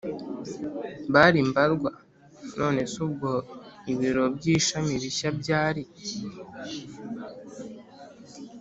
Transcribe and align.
Bari 1.13 1.39
mbarwa 1.49 1.91
none 2.59 2.81
se 2.91 2.97
ubwo 3.07 3.31
ibiro 3.93 4.23
by 4.35 4.45
ishami 4.55 4.93
bishya 5.03 5.29
byari 5.39 5.83